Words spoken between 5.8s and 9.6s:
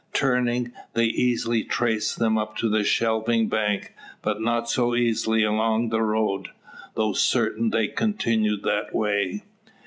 the road, though certain they continue that way.